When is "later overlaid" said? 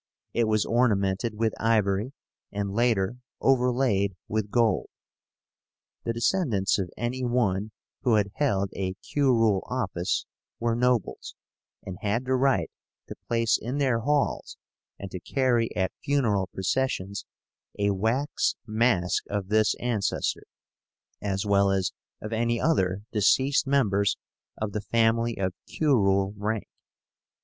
2.73-4.15